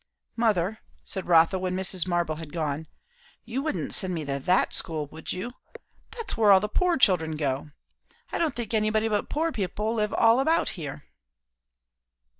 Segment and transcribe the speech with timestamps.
[0.35, 2.07] "Mother," said Rotha when Mrs.
[2.07, 2.87] Marble had gone,
[3.45, 5.51] "you wouldn't send me to that school, would you?
[6.17, 7.69] That's where all the poor children go.
[8.31, 11.03] I don't think anybody but poor people live all about here."